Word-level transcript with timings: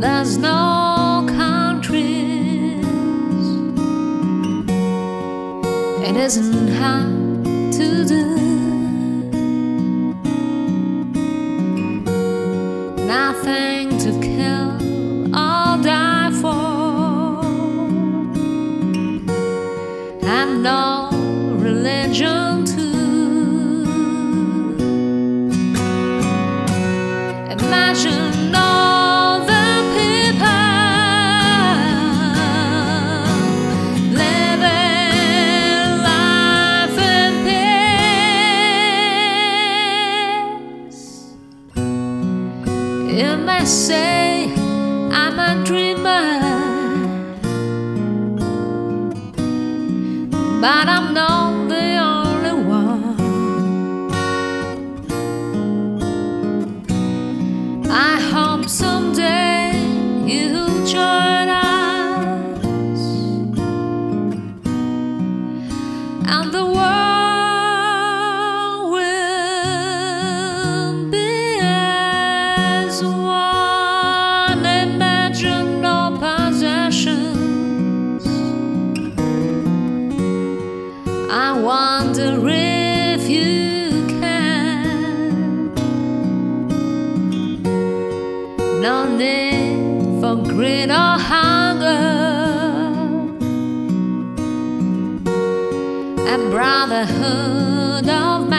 there's 0.00 0.38
no 0.38 1.26
countries. 1.28 2.84
It 6.08 6.16
isn't 6.16 6.68
hard 6.80 7.44
to 7.72 8.04
do. 8.04 8.40
nothing 13.06 13.98
to 13.98 14.10
kill 14.20 14.70
or 15.34 15.82
die 15.82 16.30
for, 16.40 17.44
and 20.22 20.62
no 20.62 21.19
but 50.60 50.86
I'm 50.86 51.14
not 51.14 51.68
the 51.68 51.96
only 51.96 52.52
one. 52.68 53.16
I 57.90 58.20
hope 58.32 58.68
someday 58.68 59.72
you'll 60.26 60.84
join 60.84 61.48
us, 61.48 63.02
and 66.34 66.52
I 81.32 81.52
wonder 81.60 82.42
if 82.48 83.28
you 83.30 84.04
can. 84.20 85.72
No 88.82 89.16
need 89.16 90.20
for 90.20 90.34
greed 90.42 90.90
or 90.90 91.16
hunger. 91.30 91.86
A 96.26 96.38
brotherhood 96.50 98.08
of 98.08 98.49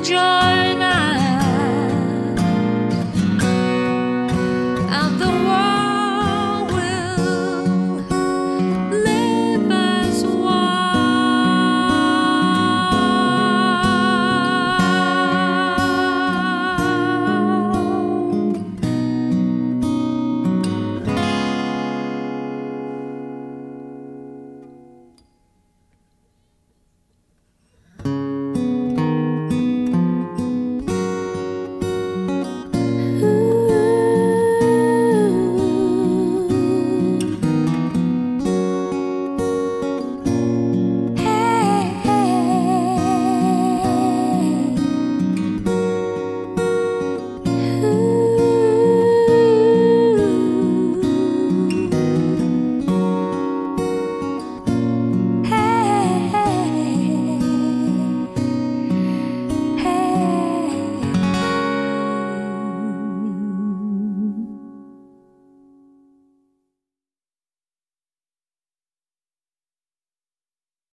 angel. 0.00 0.39